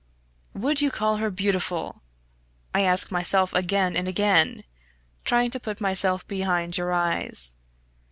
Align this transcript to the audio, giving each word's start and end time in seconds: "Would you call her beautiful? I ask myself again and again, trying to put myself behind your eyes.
"Would 0.55 0.81
you 0.81 0.89
call 0.89 1.17
her 1.17 1.29
beautiful? 1.29 2.01
I 2.73 2.81
ask 2.81 3.11
myself 3.11 3.53
again 3.53 3.95
and 3.95 4.07
again, 4.07 4.63
trying 5.23 5.51
to 5.51 5.59
put 5.59 5.79
myself 5.79 6.27
behind 6.27 6.75
your 6.75 6.91
eyes. 6.91 7.53